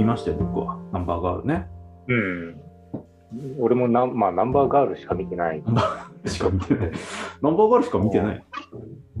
[0.00, 0.78] 見ましたよ、僕は。
[0.92, 1.66] ナンバーガールね。
[2.08, 2.60] うん。
[3.60, 5.62] 俺もナン,、まあ、ナンバーガールしか見てない。
[5.66, 6.90] ナンバーしか見てない。
[7.42, 8.44] ナンバーガールしか見てない。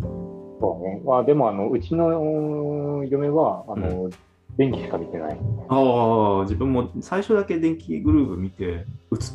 [0.00, 1.02] そうね。
[1.04, 4.08] まあ、でも、あの、うちの嫁は、あの、
[4.56, 5.38] 電気しか見てない。
[5.68, 8.86] ああ、自分も最初だけ電気グルーヴ見て、映っ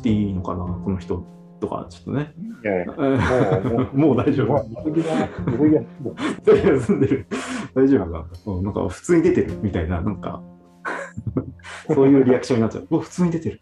[0.02, 1.24] ていいのかな、この人
[1.60, 2.32] とか、ちょっとね。
[2.64, 4.52] いやいや えーもう、大丈夫。
[7.74, 10.42] 大丈夫か、うん、なんか普通に出てるみたいな、なんか、
[11.94, 12.86] そういうリアクションになっちゃう。
[12.90, 13.60] うわ普通に出てる。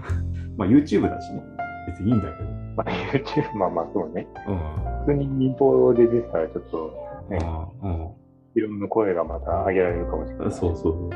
[0.56, 1.42] まあ YouTube だしね。
[1.86, 2.50] 別にいいんだけど。
[2.76, 4.26] まあ、YouTube、まあまあ、そうね。
[4.48, 4.56] うん。
[4.56, 6.92] 普通に民放で出てたら、ちょっと、
[7.30, 7.38] ね、
[7.82, 8.08] うん
[8.56, 10.38] いろんな声がまた上げられるかもしれう。
[10.38, 10.52] なんい。
[10.52, 11.10] そうそう。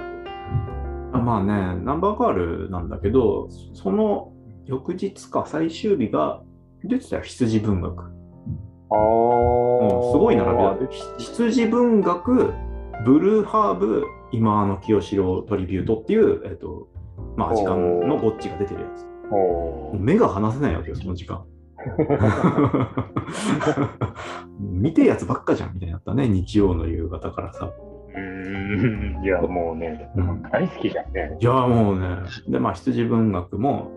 [1.12, 1.52] あまあね、
[1.84, 4.32] ナンバーガールなんだけど、その
[4.66, 6.43] 翌日か最終日が
[6.84, 8.02] 出てたよ、羊文学。
[8.91, 10.77] ああ、うん、すごい並びだ。
[11.18, 12.52] 羊文学、
[13.05, 16.88] ブルーハーブ、今の清志郎トリビュートっていう、えっと、
[17.37, 19.07] まあ時間のぼっちが出てるやつ。
[19.99, 21.45] 目が離せないわけよ、その時間。
[24.59, 27.66] 見てえやつばっかじゃんみたいになったね、日曜の夕方からさ。
[27.66, 31.37] うーん、いや、もうね、うん大好きじゃんね。
[31.38, 32.16] いや、もうね、
[32.49, 33.93] で、まあ、羊文学も、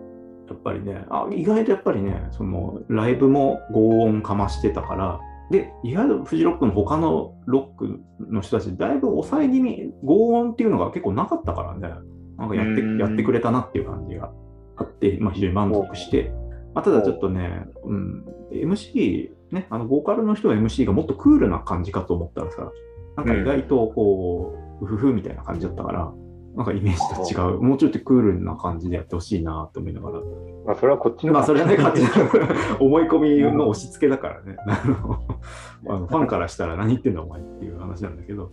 [0.48, 5.18] やっぱりね、あ意外とやっぱりね、そのライブも轟音かましてたから、
[5.52, 11.94] で、意外とフジロックの他のロックの人たち、だいぶ抑え気味、轟音っていうのが結構なかったからね、
[12.38, 12.98] なんかやってうん。
[12.98, 14.32] やってくれたなっていう感じが
[14.76, 16.32] あって、まあ、非常に満足して、
[16.74, 22.72] まあ、ただちょっとね、うん、MC、ね、あのボーカルの人の MC がもっとクールな感じかと思ったらさ、
[23.18, 26.10] なんか意外とこう、うふふみたいな感じだったから、
[26.56, 30.20] なんかイメージと違う、もうちょっとクールな感じでやってほしいなと思いながら。
[30.66, 31.32] まあ、それはこっちの。
[31.32, 34.56] まあ、それはね、勝手な思い込みの押し付けだからね。
[35.88, 38.50] あのファンからしたら何言ってんだお前っていう話なんだけど。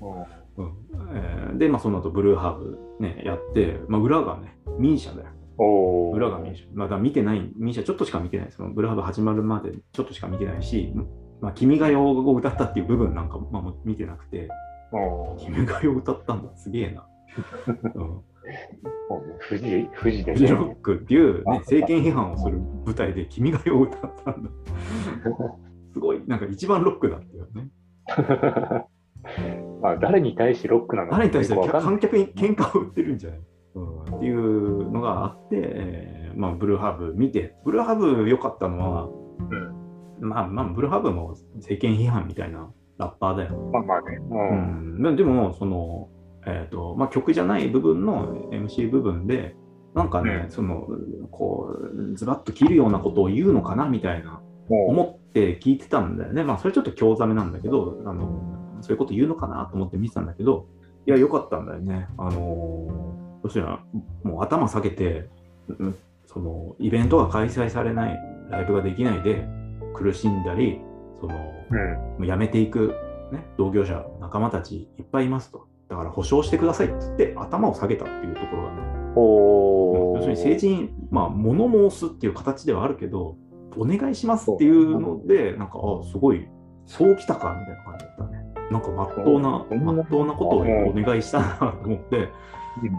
[0.58, 0.74] うんうん
[1.14, 5.30] えーで、まあ、その後、ブルーハーブね、やって、まあ、裏がね、ミーシャだよ。
[6.14, 6.68] 裏がミーシャ。
[6.74, 8.52] まだ見てない、ミーシャちょっとしか見てない。
[8.52, 10.94] そのブルーハーブ始まるまでちょっとしか見てないし、
[11.42, 14.50] まあ、君が代を歌ったっていう部分なんかも、まあ、見てなくて、
[15.40, 17.06] 君が代を歌ったんだ、すげえな。
[17.96, 18.22] うん
[19.48, 24.50] 富士、 富士でフジロックっていう、ね、政権批判をする舞台で君が代を歌ったんだ。
[25.94, 27.70] すごい、なんか一番ロックだっていうね。
[29.82, 33.40] まあ、誰に対してロックなのか誰に対して観客に喧嘩を売ってるんじゃない、
[33.76, 39.10] うん、っていうのがあって、えーまあ、ブルーハーブ見て、ブルーハーブ良かったのは、
[40.20, 43.70] まあまあ、ブルーハーブも政権批判みたいなラッパーだよ。
[43.72, 44.18] まあまあね。
[44.18, 44.34] う。
[44.34, 46.10] うんん、ででも、その、
[46.50, 49.56] えっ、と、まあ、曲じゃない部分の MC 部分で、
[49.96, 50.88] なんかね、うんその、
[51.32, 56.44] こう、ズバッと切るようなことを言うのかなみたいな、も思って聞いてたんだよね。
[56.44, 60.68] まあ、それちょっと興ざめなんだけど、あの、そういうこと言うのかなと思って見てたんだけど、
[61.06, 62.08] いや、良かったんだよね。
[62.18, 63.84] あの、そしたら、
[64.24, 65.30] もう頭下げて、
[65.68, 65.96] うん
[66.28, 68.20] その、イベントが開催されない、
[68.52, 69.48] ライブができないで、
[69.96, 70.80] 苦しんだり、
[71.20, 71.94] その、う、うん。
[71.96, 72.94] もう辞めていく、
[73.32, 75.68] ね、同業者、仲間たちいっぱいいますと。
[75.90, 80.18] だから保証してくださいって言って頭を下げたっていうところがね、おー。
[80.18, 83.38] 要するに政治に、まあ、物申すっていう形ではあるけど、
[83.76, 86.48] お願いしますっていうので、なんか、あすごい、
[86.86, 88.44] そうきたかみたいな感じだったね。
[88.72, 92.30] なんか、まっとうな、まっとうなことをお願いしたなと思って、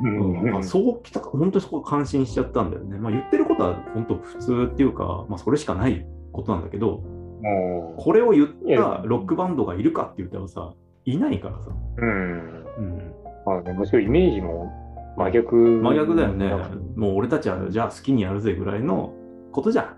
[0.03, 0.41] うん。
[0.41, 0.57] うん。
[0.57, 2.99] あそうきたか、本当にそこ感心しちゃったんだよね。
[2.99, 7.03] まあ、言ってることは本当普通っていうか、まあ、それしかないことなんだけど、
[7.43, 10.75] もこれを言ったロックバンドがいるかって言ったらさ、
[11.05, 11.71] いないからさ。
[11.71, 12.65] う、うん。
[12.79, 13.15] うん、
[13.47, 14.71] まあね、むしろイメージも
[15.17, 15.57] 真逆。
[15.57, 17.01] 真逆だよねうん。
[17.01, 19.15] もう俺たちはじゃあ好きにやるぜぐらいの
[19.53, 19.97] ことじゃん。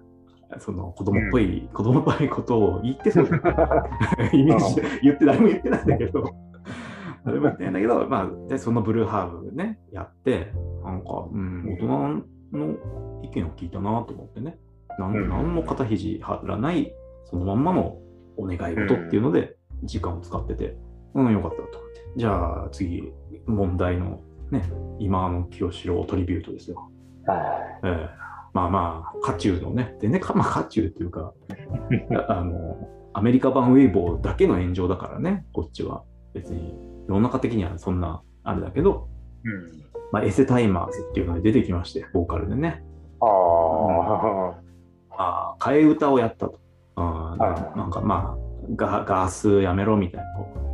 [0.59, 3.25] その子供っぽい、子供っぽいことを言ってそう。
[4.33, 6.25] イメージ言って誰も言ってないんだけど。
[7.25, 10.53] 誰も言ってないんだけど、まあ、でそのブルーハーブね、やって、
[10.85, 11.87] なんか、うん、大人
[12.53, 14.59] の意見を聞いたなと思ってね。
[14.99, 16.93] なんうん何の肩肘張らない、
[17.25, 17.97] そのまんまの
[18.37, 20.77] お願い事っていうので、時間を使ってて、
[21.15, 22.01] うん、よかったと思って。
[22.17, 23.13] じゃあ次、
[23.47, 24.21] 問題の
[24.51, 24.63] ね、
[24.99, 26.91] 今の清志郎トリビュートですよ。
[27.27, 27.37] は
[27.85, 28.23] ええ
[28.53, 31.33] まあまあ、渦中のね、全然か、 まあ、渦中っていうか、
[32.29, 36.03] ああの、アメリカ版ウェイボーだけの炎上だからね、こっちは。
[36.35, 36.75] 別に、
[37.09, 39.09] 世の中的にはそんな、あれだけど、
[39.45, 39.71] いうん。
[40.13, 42.85] まあ、エセタイマーズっていうので出てきまして、ボーカルでね。
[43.21, 44.55] ああ、
[45.17, 46.61] ああ、替え歌をやったと。
[46.95, 48.43] ああはいなんかまあ
[48.77, 50.72] ガ、ガースやめろみたいな。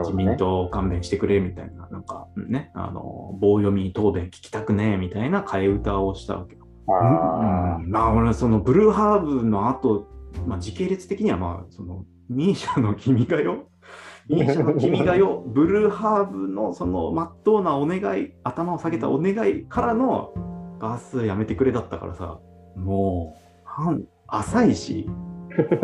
[0.00, 6.66] 自民党勘弁してくれみたいな、なんかね、あの棒読み答弁聞きたくねえみたいな替え歌をしたわけよ。
[6.90, 10.08] あうんまあ俺そのブルーハーブの後、
[10.46, 13.68] まあ、時系列的にはまあそのミーシャの君がよ
[14.28, 20.34] イニシャルの君がよ、ブルーハーブのそのまっとうなお願い、頭を下げたお願いからの
[20.78, 22.38] ガースやめてくれだったからさ、
[22.76, 23.34] も
[23.88, 25.08] う、浅いし、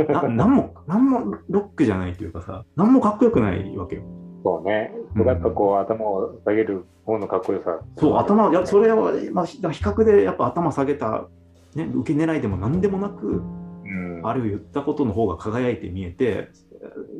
[0.08, 4.02] ななんも、なんもロックじゃないというかさ、なんもかっこよくないわけよ。
[4.44, 4.92] そうね。
[5.16, 7.80] うんやっぱこう、頭を下げる方のかっこよさ。
[7.96, 11.28] そう、頭、いや、それは、まあ、比較でやっぱ頭下げた、
[11.74, 13.42] ね、受け狙いでも何でもなく、
[13.84, 14.20] うん。
[14.24, 16.50] あれを言ったことの方が輝いて見えて、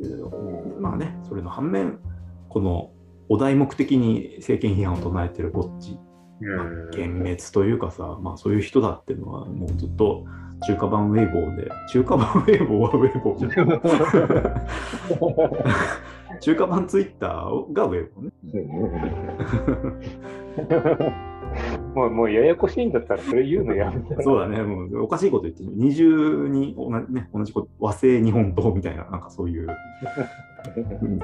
[0.01, 1.99] うんまあね、それの反面、
[2.49, 2.91] この
[3.29, 5.97] お題目的に政権批判を唱えてるゴッチ、
[6.41, 10.25] まあうん幻滅というかさ、まあそういう人だっていうのは、もうずっと
[10.63, 13.81] 中華版ウェイボーで、中華版ウェイボーはウェイボーじゃない。
[16.39, 18.31] 中華版ツイッターがウェイボーね。
[21.93, 24.21] もう、もうややこしいんだったら、それ言うのやめて。
[24.23, 29.67] そうだね、もうおかしいこと言って、二重に同じ,、ね、同じこと、和製日本刀みたいな、なんかそういう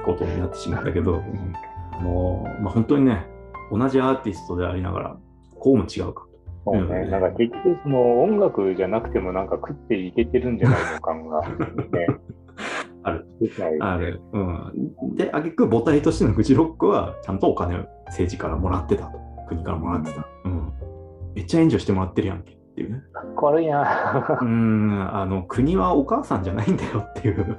[0.04, 1.52] ことになってしまったけど、うん
[1.92, 3.26] あのまあ、本当にね、
[3.70, 5.16] 同じアーティストでありながら、
[5.58, 6.26] こうも違うか。
[6.64, 7.06] そうね。
[7.10, 11.48] なんか結局、その音楽じゃなくても、なんか食っていけてるんじゃないの感が、ね。
[13.02, 13.26] ある。
[13.80, 14.20] ある。
[14.32, 15.16] うん。
[15.16, 19.18] で、あげく母体としてのフジロックは、ちゃんとお金を政治からもらってたと。
[19.48, 20.24] 国からもらってた。
[20.44, 20.72] うん。
[21.34, 23.02] めっちゃ援助してもらってるやんけっていうね。
[23.12, 23.82] かっこ悪いな。
[24.40, 27.58] うーん、あの、国はお母さんじゃないんだよっていう。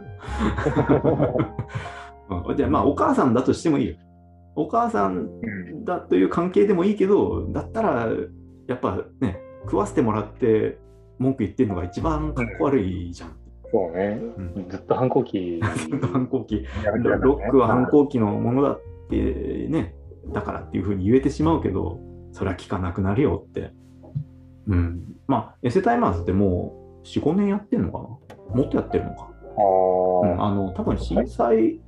[2.48, 3.96] うん、で、まあ、お母さんだとしてもいいよ。
[4.56, 8.08] お母さんうんだという関係でもいいけど、だったら、
[8.68, 10.78] やっぱね、食わせてもらって
[11.20, 13.36] 文句言ってるのが一番かっこ悪いじゃん。
[13.72, 14.20] そうね。
[14.38, 15.60] うんずっと反抗期。
[15.90, 16.66] ずっと反抗期、 ね
[17.20, 19.96] ロックは反抗期のものだってね、
[20.32, 22.00] だからっていうふうに言えてしまうけど、
[22.32, 23.72] それは聞かなくなるよって。
[24.68, 25.04] うん。
[25.28, 28.56] まあ、エセタイマーズってもう4、5年やってんのかな？
[28.56, 29.30] もっとやってるのか。
[29.58, 31.82] あうん、あの、多分震災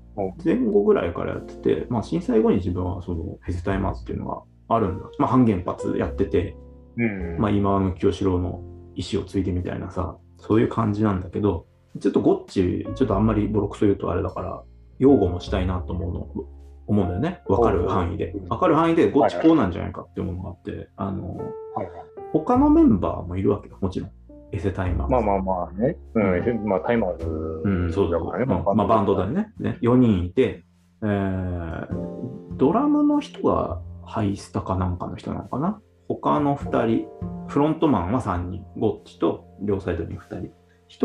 [0.43, 5.05] 前後ぐらいからやってて、まあ、震災後に自分はそのエセタイマーズっていうのがあるんだ。
[5.19, 6.55] まあ、半原発やってて、
[6.97, 7.37] うん。
[7.39, 8.61] まあ、今の清志郎の
[8.95, 11.67] 意思を継いでみたいなさ、そういう感じなんだけど、
[11.99, 14.61] ちょっとゴッチ、ちょっとあんまりボロクソ言うとあれだから、
[14.99, 16.47] 擁護もしたいなと思うの、
[16.87, 17.41] 思うんだよね。
[17.47, 18.33] わかる範囲で。
[18.49, 24.11] わかる範囲でゴッチこうなんじゃないかっていうものがあって、あの、はいはい他のメンバーもいるわけよ、もちろん。
[24.51, 25.13] エセタイマーズ。
[25.13, 25.97] まあまあまあね。
[26.13, 26.67] うん。
[26.67, 27.25] まあ、タイマーズ
[27.63, 28.11] うん、そう。
[28.11, 28.43] だからね。
[28.43, 29.53] うんまあ、バンドだよね。
[29.57, 30.65] ね4人いて、
[31.01, 32.15] えー
[32.57, 35.81] ドラムの人がハイスタかなんかの人なのかな。
[36.07, 37.07] 他の2人、
[37.47, 40.37] フロントマンは3人、ゴッチと両サイドに2人。
[40.37, 40.51] 1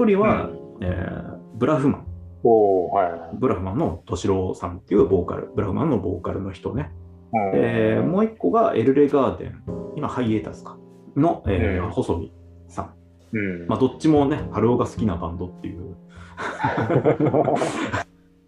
[0.04, 0.50] 人は、
[0.80, 2.06] えーブラフマン。
[2.42, 3.20] はいはい。
[3.34, 6.90] ブラフマンの敏郎さんっていうボーカル、ブラフマンのボーカルの人ね。
[7.32, 9.62] うんえーもう1個がエルレガーデン、
[9.96, 10.78] 今ハイエータスか、
[11.16, 12.32] の、えーうん細見
[12.68, 12.94] さん。
[13.32, 13.66] うん。
[13.68, 15.96] まあ、どっちもね、ハルオが好きなバンドっていう。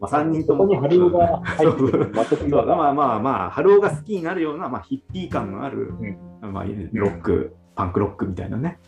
[0.00, 0.64] まあ、3人とも。
[0.64, 5.94] そこにハリオが入ってまあまあまあ、ハルオが好きになるような、まあ、ヒッピー感のある、
[6.49, 8.79] まあ、ロック、パンクロックみたいなね。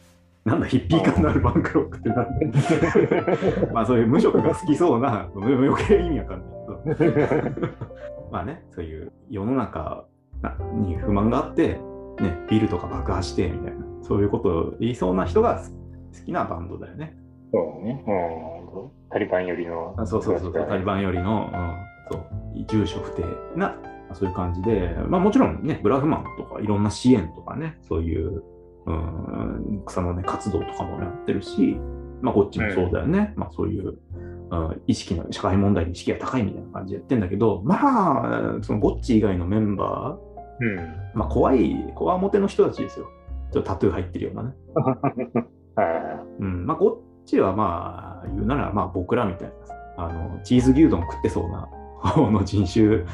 [0.44, 6.42] なんだ、ヒッピー感のあるパンクロックってなんだ まあ、そういう無職が好きそうな、余計意味わかん
[6.84, 7.68] ないけど。
[8.30, 10.04] まあね、そういう世の中
[10.74, 11.78] に不満があって、
[12.20, 17.16] ね、ビルとか爆破してみたいな、そういうことを言いそうな人が好きなバンドだよね。
[17.52, 18.04] そうね。
[18.06, 18.54] うん。
[19.10, 19.94] タリバンよりの。
[19.96, 21.74] あそうそうそうタリバンよりの、うん、
[22.10, 23.22] そう住所不定
[23.56, 28.42] な、まあそういう感じで、まあもちろんね、ブラフマンとかいろんな支援とかね、そういう、
[28.86, 31.76] うん、草のね、活動とかもやってるし、
[32.20, 33.98] まあこっちもそうだよね、まあそういう、
[34.50, 40.18] うん、意識の、社会問題に意識が高いみたいな感じでやってんだけど、まあ、そのゴッチ以外のメンバ
[40.60, 40.78] うん。
[40.78, 43.06] ー、まあ怖い、こわもての人たちですよ。
[43.52, 44.54] ちょっとタトゥー入ってるようなね。
[45.76, 49.48] はうん、まあ、ゴッチはまあ、言うなら、まあ、僕らみたい
[49.96, 51.68] な、あの、チーズ牛丼食ってそうな
[52.08, 53.04] 方の人種、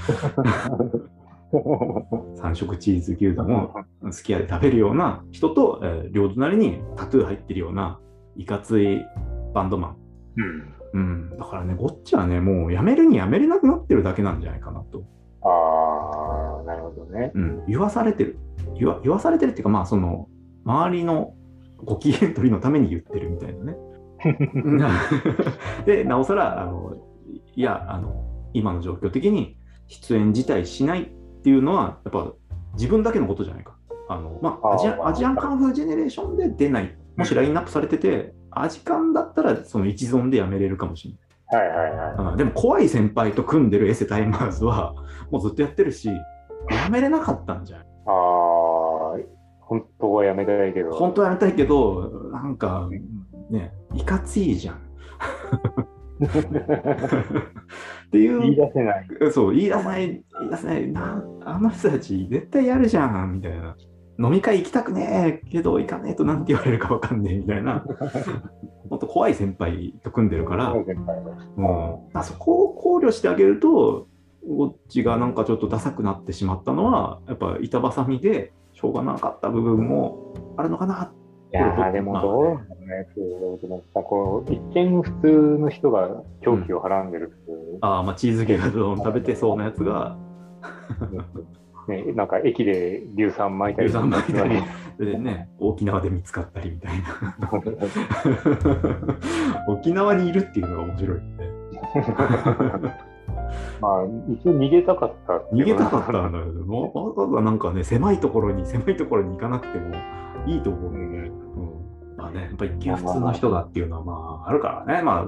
[2.37, 7.99] 三色チーズ牛丼を好き家で食べるような人と、えー両隣にタトゥー入ってるような、
[8.37, 9.04] いかつい
[9.52, 9.90] バンドマン。
[9.90, 10.42] い。
[10.42, 10.75] うん。
[10.92, 15.04] うん、だからね、ゴッチはね、もうやめるにやめれなくなってるだけなんじゃないかなと。
[15.42, 17.30] ああ、なるほどね。
[17.35, 18.38] うん、言わされてる。
[18.78, 20.28] 言わ言わされてるっていうか、まあ、その、
[20.64, 21.35] 周りの
[21.76, 23.76] ご機嫌取りのために言ってるみたいなね。
[25.87, 26.94] で、なおさら、あの、
[27.54, 29.57] いや、あの、今の状況的に
[29.88, 31.07] 出演自体しないっ
[31.42, 32.33] ていうのは、やっぱ
[32.75, 33.76] 自分だけのことじゃないか。
[34.09, 36.97] あの、まあ、アジアアジアンカンフージェネレーションで出ない。
[37.16, 41.21] もしラインナップされてて、アジカンだったらその一存でやめれるかもしれない。
[41.52, 42.33] はいはいはい。
[42.33, 44.95] うんでも怖い先輩と組んでるエセタイマーズは
[45.30, 47.87] もうずっとやってるし、やめれなかったんじゃない？
[48.07, 49.16] ああ、
[49.61, 50.92] 本当はやめたいけど。
[50.92, 52.88] 本当はやめたいけど、なんか
[53.50, 54.80] ね、いかついじゃん。
[56.27, 59.07] っていう言い出せない。
[59.33, 60.07] そう、言い出せない、
[60.41, 63.77] 言い出せない、なあの人たち絶対やるじゃん、みたいな。
[64.19, 67.83] 飲み会行きたくねえけど行かねえとなんて言われるかわかんねえみたいな、
[68.91, 70.85] もっと怖い先輩と組んでるから、うん、
[72.12, 74.09] あそこを考慮してあげると、
[74.47, 81.12] こっちがなんかちょっとダサくなってしまったのは、やっぱ板挟みでしょうがなかった部分もあるのかな。
[81.52, 85.26] いやーでもどうなんだろうね、そうでもさこう一見普通
[85.59, 87.33] の人が狂気をはらんでる
[87.80, 90.16] ああ、まあチーズケーキ丼食べてそうなやつが、
[91.88, 93.88] ね、なんか駅で硫酸撒いたり。
[93.88, 94.62] 硫酸撒いたり。
[95.12, 97.37] でね、沖縄で見つかったりみたいな。
[99.66, 101.50] 沖縄にいるっていうのが面白いよね。
[103.80, 109.97] まあ一応逃げたかったっていう逃げたかったんだけど、わわざわざなんかね、狭いところに、狭いところに行かなくても
[110.47, 115.26] いいと思ううんんで、うんまあね、やっぱ一見普通の人だっていうのはまああるからね、ま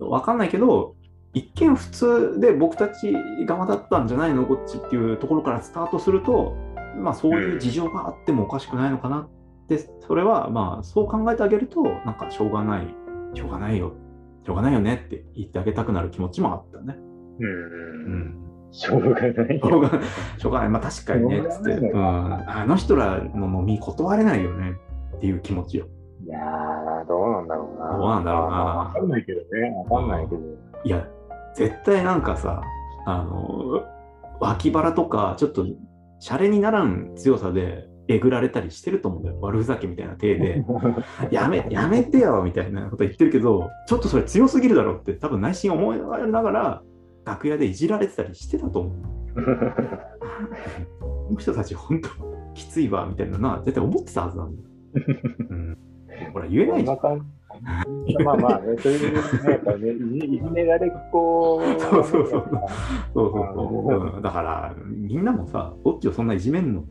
[0.00, 0.94] あわかんないけど、
[1.32, 3.12] 一見普通で僕たち
[3.46, 6.54] 側だったんじゃないのこっちっていうところからスタートすると、
[6.98, 12.94] まあそういう事情があってもおかしくないのかなって、それはまあそう考えてあげると、なんかしょうがない、
[13.34, 13.92] しょうがないよ、
[14.44, 16.96] しょうがないよねって言ってあげたくなる気持ちもあったね。
[17.40, 17.44] う。
[17.44, 18.45] うんん。
[18.72, 20.68] しょうがないしょうがない。
[20.68, 22.50] まあ確かにね、つって、ううん。
[22.50, 24.72] あの人らの飲み断れないよね
[25.16, 25.86] っていう気持ちよ。
[26.24, 27.96] いやー、どうなんだろうな。
[27.96, 29.46] どうなんだろうなわかんないけどね。
[29.88, 30.40] わかんないけど。
[30.84, 31.06] いや、
[31.54, 32.62] 絶対なんかさ、
[33.06, 33.84] あの、
[34.40, 35.66] 脇腹とか、ちょっと、
[36.18, 39.38] シャレにならん強さで、えぐられたりしてると思うんだよ。
[39.40, 40.64] 悪ふざけみたいな体で。
[41.30, 46.82] やめ、やめてよみたいなこと言ってるけど、ちょっとそれ強すぎるだろって、多分内心思いながら、
[47.26, 48.92] 楽屋でいじられてたりしてたと思う。
[51.00, 52.08] この人たち本当
[52.54, 54.68] きついわみたいなのは絶対思ってたはずなんだよ。
[55.50, 55.76] うん、
[56.32, 56.98] ほら言えないじゃん。
[58.24, 62.50] まあまあね、そういうね、いじめられっ子そうそうそうそう
[63.14, 64.22] そうそう、うん。
[64.22, 66.84] だからみんなもさ、こっちをそんないじめんの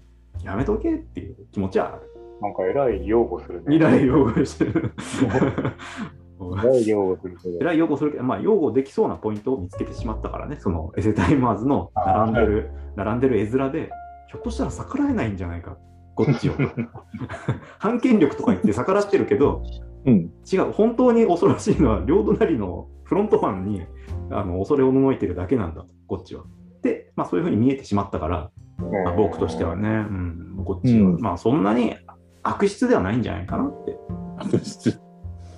[0.44, 2.02] やめとけっていう気持ちはある。
[2.42, 3.78] なんか偉い擁護するね。
[3.78, 4.92] 未来擁護してる。
[6.40, 7.58] 擁護するけど。
[7.62, 13.90] 偉い擁護するけど、まあ、擁護できそうなポイントを見つけてしまったからね、そのエセタイマーズの並んでる、並んでる絵面で、
[14.28, 15.78] ひょっとしたら逆らえないんじゃないか、
[16.16, 16.54] こっちを。
[17.80, 19.64] 反権力とか言って逆らってるけど、
[20.06, 20.32] うん。
[20.52, 23.84] 違う、本当に恐ろしいのは、両隣のフロントファンに
[24.32, 26.44] あの恐れをのいてるだけなんだと、こっちは。
[26.82, 29.92] で、まあ、そういうふうに見えてしまったから、まあ、僕としてはね、う
[30.62, 31.96] ん、こっちは、うんまあ、そんなに
[32.44, 33.98] 悪質ではないんじゃないかなって、
[34.38, 35.00] 悪質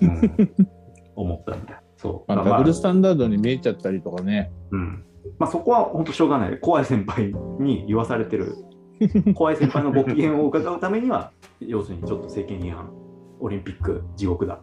[0.01, 0.67] うん
[1.17, 1.79] 思ったんだよ。
[1.97, 2.31] そう。
[2.31, 4.51] まあ、まあダブルスタンダードに見えちゃったりとかね。
[4.71, 5.03] うん
[5.39, 6.59] まあ、そこは本当しょうがない。
[6.59, 8.55] 怖い先輩に言わされてる。
[9.35, 12.89] 怖い先輩のご機嫌を伺うためには、要するにちょっと政権違反、
[13.39, 14.59] オリンピック地獄だ。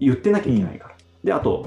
[0.00, 0.94] 言ってなきゃいけないから。
[1.24, 1.64] で、あと、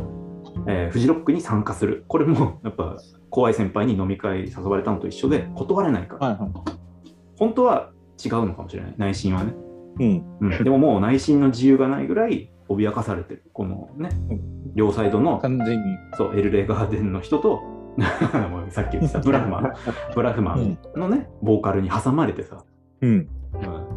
[0.67, 2.03] えーフジロックに参加する。
[2.07, 2.97] これもやっぱ
[3.29, 6.27] 怖い先輩に飲み会誘われたのと一緒で断れないから。
[6.27, 6.49] はいは
[7.37, 7.91] 本当は
[8.23, 8.95] 違うのかもしれない。
[8.97, 9.53] 内心はね。
[9.99, 10.03] い。
[10.03, 10.37] うん。
[10.41, 13.43] うん、でももう内心の自由がないぐらい脅かされてる。
[13.53, 14.09] このね、
[14.75, 15.97] 両サイドの完全に。
[16.17, 17.61] そう、エルレガーデンの人と、
[18.69, 19.73] さっき言ってた ブラフマン、
[20.15, 22.63] ブラフマンのね、ボーカルに挟まれてさ、
[23.01, 23.09] うん。
[23.09, 23.27] うん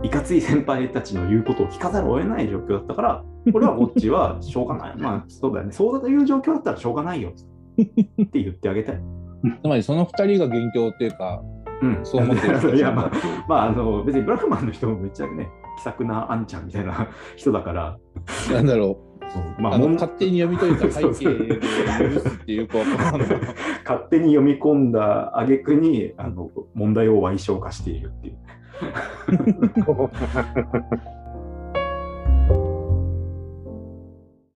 [0.03, 4.97] いかつい先輩たちの言うことを聞かざるを得ない状況だったから、 これはこっちはしょうがない。
[4.99, 5.73] まあ、そうだよね。
[5.73, 9.01] そうだいう状況だったらしょうがないよって言ってあげたい。
[9.63, 11.43] つまりその二人が元凶っていうか、
[11.83, 13.11] うん、そう思ってるいや、まあ。
[13.49, 17.99] まあ、あの、別にブラフマンの人もめっちゃね、気さくなあんちゃんみたいな 人だから、
[18.53, 19.15] なんだろう。
[19.61, 22.79] まあ、あ勝手に読み解いた背景で許すっていうか、
[23.85, 28.37] 勝手に読み込んだ挙句にあの問題を歪償化しているっていう。